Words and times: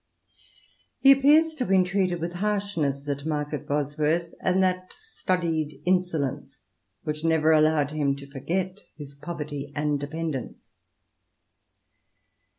He 1.01 1.11
appears 1.11 1.51
to 1.53 1.59
have 1.59 1.67
been 1.69 1.83
treated 1.83 2.21
with 2.21 2.33
harshness 2.33 3.07
at 3.07 3.23
Market 3.23 3.67
Bosworth, 3.67 4.33
and 4.41 4.63
that 4.63 4.91
studied 4.91 5.79
insolence 5.85 6.61
which 7.03 7.23
never 7.23 7.51
allowed 7.51 7.91
him 7.91 8.15
to 8.15 8.25
forget 8.25 8.79
his 8.97 9.13
poverty 9.13 9.71
and 9.75 9.99
dependence. 9.99 10.73